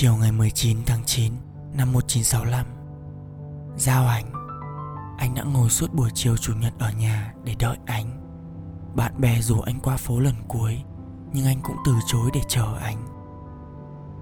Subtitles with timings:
[0.00, 1.32] Chiều ngày 19 tháng 9
[1.74, 2.66] năm 1965
[3.76, 4.24] Giao Ánh
[5.18, 8.06] Anh đã ngồi suốt buổi chiều chủ nhật ở nhà để đợi anh.
[8.94, 10.82] Bạn bè rủ anh qua phố lần cuối,
[11.32, 12.96] Nhưng anh cũng từ chối để chờ anh.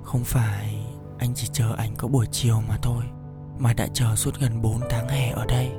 [0.04, 0.86] Không phải
[1.18, 3.04] anh chỉ chờ anh có buổi chiều mà thôi,
[3.58, 5.70] Mà đã chờ suốt gần 4 tháng hè ở đây.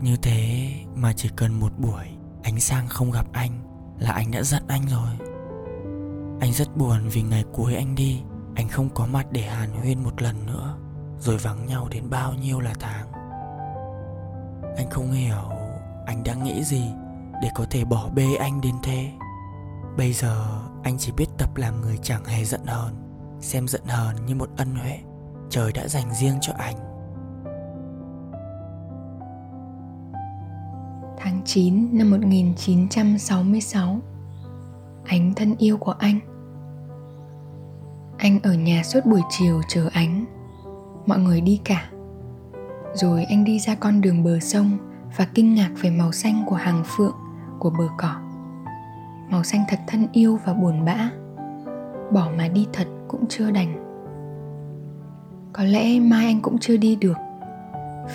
[0.00, 2.04] Như thế mà chỉ cần một buổi
[2.42, 3.62] Ánh sang không gặp anh
[3.98, 5.28] Là anh đã giận anh rồi.
[6.40, 8.22] Anh rất buồn vì ngày cuối anh đi
[8.58, 10.76] anh không có mặt để hàn huyên một lần nữa,
[11.20, 13.12] rồi vắng nhau đến bao nhiêu là tháng.
[14.76, 15.50] Anh không hiểu
[16.06, 16.82] anh đang nghĩ gì
[17.42, 19.12] để có thể bỏ bê anh đến thế.
[19.96, 22.94] Bây giờ, anh chỉ biết tập làm người chẳng hề giận hờn,
[23.40, 24.98] xem giận hờn như một ân huệ.
[25.50, 26.76] Trời đã dành riêng cho anh.
[31.18, 33.98] Tháng 9 năm 1966
[35.04, 36.37] Ánh thân yêu của anh
[38.18, 40.24] anh ở nhà suốt buổi chiều chờ ánh.
[41.06, 41.90] Mọi người đi cả.
[42.94, 44.78] Rồi anh đi ra con đường bờ sông
[45.16, 47.16] và kinh ngạc về màu xanh của hàng phượng,
[47.58, 48.14] của bờ cỏ.
[49.30, 51.10] Màu xanh thật thân yêu và buồn bã.
[52.12, 53.84] Bỏ mà đi thật cũng chưa đành.
[55.52, 57.16] Có lẽ mai anh cũng chưa đi được.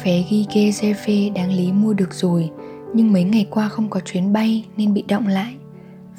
[0.03, 2.51] Vé ghi GZV đáng lý mua được rồi,
[2.93, 5.55] nhưng mấy ngày qua không có chuyến bay nên bị động lại.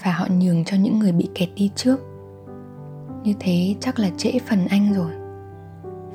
[0.04, 2.00] Và họ nhường cho những người bị kẹt đi trước
[3.24, 5.12] như thế chắc là trễ phần anh rồi.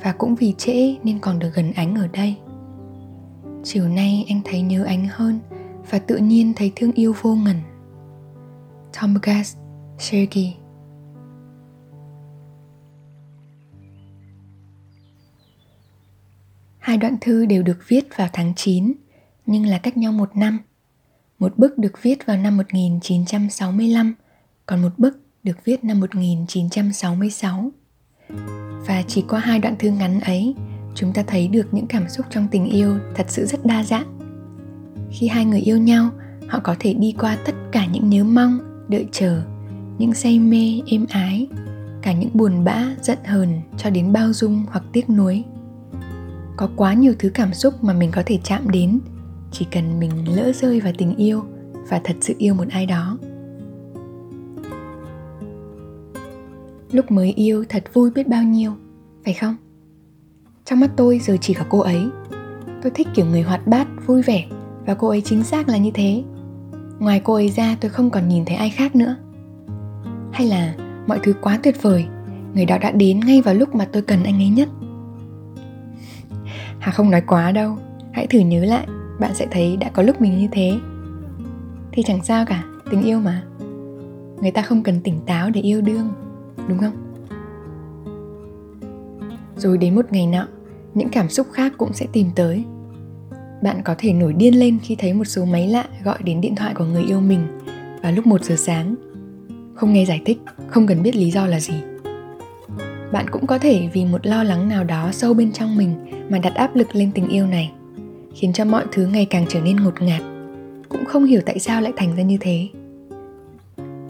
[0.03, 2.35] Và cũng vì trễ nên còn được gần ánh ở đây.
[3.63, 5.39] Chiều nay anh thấy nhớ ánh hơn
[5.89, 7.55] và tự nhiên thấy thương yêu vô ngần.
[9.01, 9.57] Tomgas
[9.97, 10.55] Sergei.
[16.77, 18.93] Hai đoạn thư đều được viết vào tháng 9,
[19.45, 20.59] nhưng là cách nhau một năm.
[21.39, 24.15] Một bức được viết vào năm 1965,
[24.65, 27.71] còn một bức được viết năm 1966.
[28.87, 30.55] Và chỉ qua hai đoạn thư ngắn ấy,
[30.95, 34.19] chúng ta thấy được những cảm xúc trong tình yêu thật sự rất đa dạng.
[35.11, 36.09] Khi hai người yêu nhau,
[36.47, 39.41] họ có thể đi qua tất cả những nhớ mong, đợi chờ,
[39.97, 41.47] những say mê, êm ái,
[42.01, 45.43] cả những buồn bã, giận hờn cho đến bao dung hoặc tiếc nuối.
[46.57, 48.99] Có quá nhiều thứ cảm xúc mà mình có thể chạm đến,
[49.51, 51.43] chỉ cần mình lỡ rơi vào tình yêu
[51.89, 53.17] và thật sự yêu một ai đó.
[56.91, 58.73] Lúc mới yêu thật vui biết bao nhiêu,
[59.25, 59.55] phải không?
[60.65, 62.09] Trong mắt tôi giờ chỉ có cô ấy.
[62.81, 64.45] Tôi thích kiểu người hoạt bát, vui vẻ
[64.85, 66.23] và cô ấy chính xác là như thế.
[66.99, 69.15] Ngoài cô ấy ra tôi không còn nhìn thấy ai khác nữa.
[70.31, 70.75] Hay là
[71.07, 72.05] mọi thứ quá tuyệt vời,
[72.53, 74.69] người đó đã đến ngay vào lúc mà tôi cần anh ấy nhất.
[76.79, 77.77] Hà không nói quá đâu,
[78.11, 78.87] hãy thử nhớ lại,
[79.19, 80.79] bạn sẽ thấy đã có lúc mình như thế.
[81.91, 83.43] Thì chẳng sao cả, tình yêu mà.
[84.41, 86.09] Người ta không cần tỉnh táo để yêu đương
[86.69, 86.93] đúng không
[89.57, 90.47] rồi đến một ngày nọ
[90.93, 92.63] những cảm xúc khác cũng sẽ tìm tới
[93.61, 96.55] bạn có thể nổi điên lên khi thấy một số máy lạ gọi đến điện
[96.55, 97.47] thoại của người yêu mình
[98.03, 98.95] vào lúc 1 giờ sáng.
[99.75, 101.73] Không nghe giải thích, không cần biết lý do là gì.
[103.11, 105.95] Bạn cũng có thể vì một lo lắng nào đó sâu bên trong mình
[106.29, 107.71] mà đặt áp lực lên tình yêu này,
[108.35, 110.21] khiến cho mọi thứ ngày càng trở nên ngột ngạt.
[110.89, 112.67] Cũng không hiểu tại sao lại thành ra như thế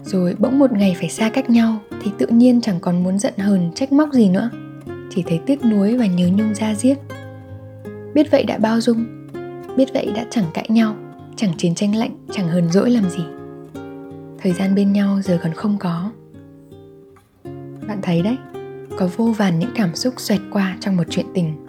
[0.04, 3.34] rồi bỗng một ngày phải xa cách nhau thì tự nhiên chẳng còn muốn giận
[3.38, 4.50] hờn, trách móc gì nữa.
[5.10, 6.98] Chỉ thấy tiếc nuối và nhớ nhung ra giết.
[8.14, 9.04] Biết vậy đã bao dung,
[9.76, 10.96] biết vậy đã chẳng cãi nhau,
[11.36, 13.24] chẳng chiến tranh lạnh, chẳng hờn dỗi làm gì.
[14.38, 16.10] Thời gian bên nhau giờ còn không có.
[17.88, 18.36] Bạn thấy đấy,
[18.98, 21.66] có vô vàn những cảm xúc xoẹt qua trong một chuyện tình.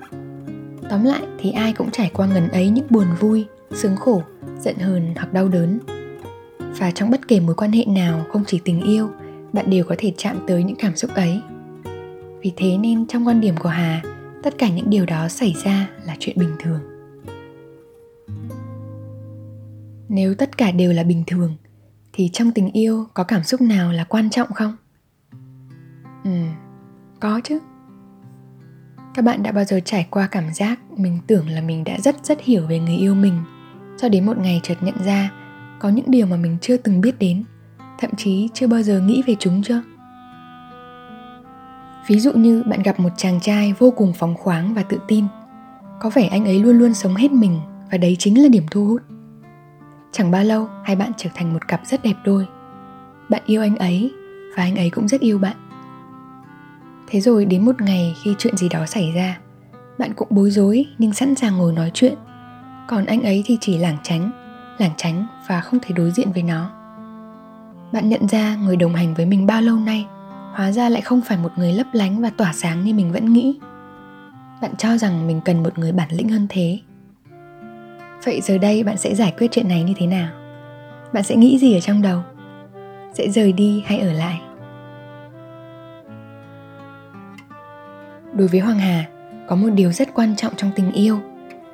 [0.89, 4.24] Tóm lại thì ai cũng trải qua ngần ấy những buồn vui, sướng khổ,
[4.60, 5.80] giận hờn hoặc đau đớn
[6.77, 9.09] và trong bất kể mối quan hệ nào, không chỉ tình yêu,
[9.53, 11.41] bạn đều có thể chạm tới những cảm xúc ấy.
[12.41, 14.01] Vì thế nên trong quan điểm của hà,
[14.44, 16.79] tất cả những điều đó xảy ra là chuyện bình thường.
[20.09, 21.56] Nếu tất cả đều là bình thường,
[22.13, 24.75] thì trong tình yêu có cảm xúc nào là quan trọng không?
[26.24, 26.31] Ừ
[27.21, 27.59] có chứ.
[29.13, 32.25] Các bạn đã bao giờ trải qua cảm giác mình tưởng là mình đã rất
[32.25, 33.44] rất hiểu về người yêu mình,
[33.97, 35.31] cho đến một ngày chợt nhận ra
[35.81, 37.44] có những điều mà mình chưa từng biết đến,
[38.00, 39.81] thậm chí chưa bao giờ nghĩ về chúng chưa?
[42.07, 45.25] Ví dụ như bạn gặp một chàng trai vô cùng phóng khoáng và tự tin,
[46.01, 47.60] có vẻ anh ấy luôn luôn sống hết mình
[47.92, 49.01] và đấy chính là điểm thu hút.
[50.12, 52.48] Chẳng bao lâu, hai bạn trở thành một cặp rất đẹp đôi.
[53.30, 54.12] Bạn yêu anh ấy
[54.57, 55.56] và anh ấy cũng rất yêu bạn.
[57.07, 59.39] Thế rồi đến một ngày khi chuyện gì đó xảy ra,
[59.98, 62.16] bạn cũng bối rối nhưng sẵn sàng ngồi nói chuyện.
[62.88, 64.40] Còn anh ấy thì chỉ lảng tránh
[64.77, 66.71] lảng tránh và không thể đối diện với nó.
[67.91, 70.06] Bạn nhận ra người đồng hành với mình bao lâu nay,
[70.53, 73.33] hóa ra lại không phải một người lấp lánh và tỏa sáng như mình vẫn
[73.33, 73.59] nghĩ.
[74.62, 76.79] Bạn cho rằng mình cần một người bản lĩnh hơn thế.
[78.25, 80.29] Vậy giờ đây bạn sẽ giải quyết chuyện này như thế nào?
[81.13, 82.21] Bạn sẽ nghĩ gì ở trong đầu?
[83.13, 84.41] Sẽ rời đi hay ở lại?
[88.33, 89.06] Đối với hoàng hà,
[89.47, 91.19] có một điều rất quan trọng trong tình yêu.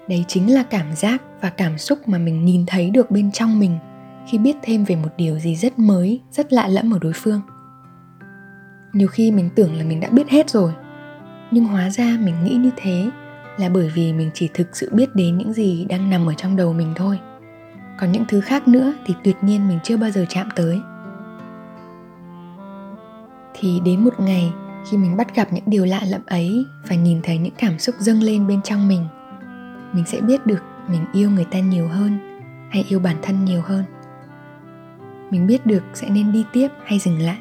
[0.08, 3.60] Đấy chính là cảm giác và cảm xúc mà mình nhìn thấy được bên trong
[3.60, 3.78] mình
[4.28, 7.42] khi biết thêm về một điều gì rất mới, rất lạ lẫm ở đối phương.
[8.94, 10.74] Nhiều khi mình tưởng là mình đã biết hết rồi,
[11.52, 13.10] nhưng hóa ra mình nghĩ như thế
[13.58, 16.56] là bởi vì mình chỉ thực sự biết đến những gì đang nằm ở trong
[16.56, 17.20] đầu mình thôi.
[18.00, 20.82] Còn những thứ khác nữa thì tuyệt nhiên mình chưa bao giờ chạm tới.
[23.54, 24.52] Thì đến một ngày
[24.92, 27.96] khi mình bắt gặp những điều lạ lẫm ấy và nhìn thấy những cảm xúc
[28.00, 29.08] dâng lên bên trong mình
[29.94, 32.20] mình sẽ biết được mình yêu người ta nhiều hơn
[32.72, 33.84] hay yêu bản thân nhiều hơn?
[35.30, 37.38] Mình biết được sẽ nên đi tiếp hay dừng lại?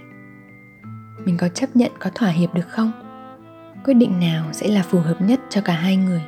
[1.25, 2.93] Mình có chấp nhận, có thỏa hiệp được không?
[3.85, 6.23] Quyết định nào sẽ là phù hợp nhất cho cả hai người?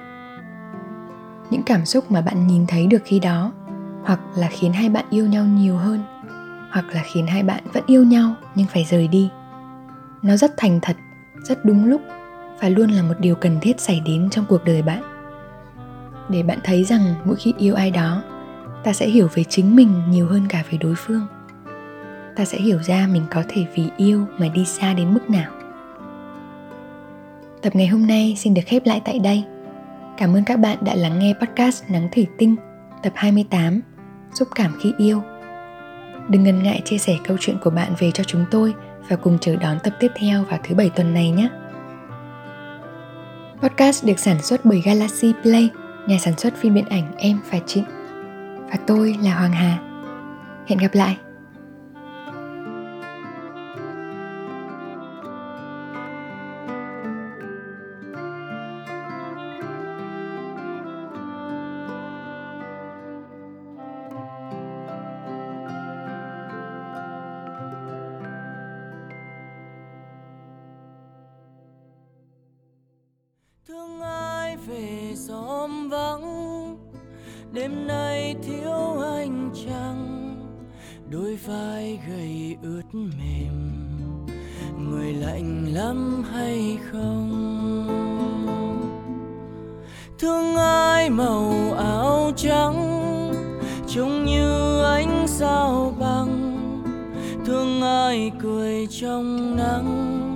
[1.51, 3.53] Những cảm xúc mà bạn nhìn thấy được khi đó,
[4.03, 6.03] hoặc là khiến hai bạn yêu nhau nhiều hơn,
[6.71, 9.31] hoặc là khiến hai bạn vẫn yêu nhau nhưng phải rời đi,
[10.23, 10.97] nó rất thành thật,
[11.45, 12.01] rất đúng lúc
[12.61, 15.18] và luôn là một điều cần thiết xảy đến trong cuộc đời bạn
[16.29, 18.23] để bạn thấy rằng mỗi khi yêu ai đó
[18.85, 21.27] ta sẽ hiểu về chính mình nhiều hơn cả về đối phương
[22.37, 25.51] ta sẽ hiểu ra mình có thể vì yêu mà đi xa đến mức nào
[27.63, 29.45] Tập ngày hôm nay xin được khép lại tại đây.
[30.19, 32.57] Cảm ơn các bạn đã lắng nghe podcast Nắng Thủy Tinh
[33.03, 33.81] tập 28
[34.35, 35.23] Xúc cảm khi yêu.
[36.29, 38.75] Đừng ngần ngại chia sẻ câu chuyện của bạn về cho chúng tôi
[39.09, 41.49] và cùng chờ đón tập tiếp theo vào thứ bảy tuần này nhé.
[43.63, 45.71] Podcast được sản xuất bởi Galaxy Play,
[46.09, 47.85] nhà sản xuất phim điện ảnh Em và Trịnh.
[48.71, 49.79] Và tôi là Hoàng Hà.
[50.67, 51.17] Hẹn gặp lại.
[75.89, 76.77] Vắng.
[77.53, 80.35] Đêm nay thiếu anh chăng?
[81.11, 83.79] Đôi vai gầy ướt mềm.
[84.79, 87.29] Người lạnh lắm hay không?
[90.19, 93.09] Thương ai màu áo trắng?
[93.89, 96.59] Trông như ánh sao băng.
[97.47, 100.28] Thương ai cười trong nắng?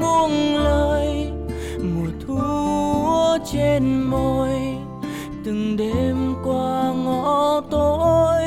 [0.00, 1.32] Buông lời.
[1.78, 2.38] Mùa thu
[3.52, 4.50] trên môi,
[5.44, 8.44] từng đêm qua ngõ tối.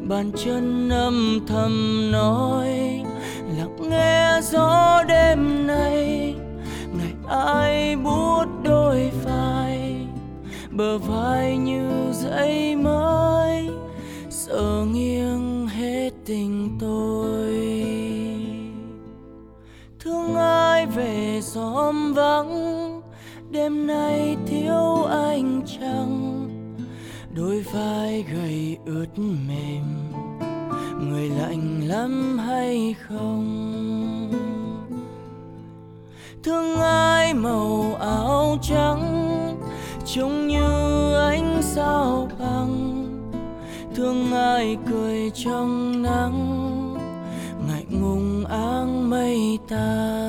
[0.00, 3.02] Bàn chân âm thầm nói,
[3.58, 6.34] lặng nghe gió đêm nay,
[6.98, 9.96] ngày ai buốt đôi vai.
[10.70, 13.68] Bờ vai như dãy mới
[14.30, 17.15] sợ nghiêng hết tình tôi.
[21.56, 23.00] xóm vắng,
[23.50, 26.48] đêm nay thiếu anh chăng?
[27.34, 29.82] Đôi vai gầy ướt mềm,
[31.00, 34.32] người lạnh lắm hay không?
[36.44, 39.32] Thương ai màu áo trắng,
[40.04, 43.06] trông như ánh sao băng
[43.94, 46.94] thương ai cười trong nắng,
[47.68, 50.25] ngại ngùng áng mây tan